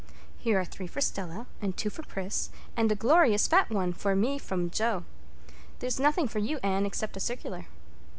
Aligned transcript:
"Here 0.39 0.59
are 0.59 0.65
three 0.65 0.87
for 0.87 0.99
Stella, 0.99 1.45
and 1.61 1.77
two 1.77 1.91
for 1.91 2.01
Pris, 2.01 2.49
and 2.75 2.91
a 2.91 2.95
glorious 2.95 3.45
fat 3.47 3.69
one 3.69 3.93
for 3.93 4.15
me 4.15 4.39
from 4.39 4.71
Jo. 4.71 5.03
There's 5.77 5.99
nothing 5.99 6.27
for 6.27 6.39
you, 6.39 6.57
Anne, 6.63 6.87
except 6.87 7.17
a 7.17 7.19
circular." 7.19 7.67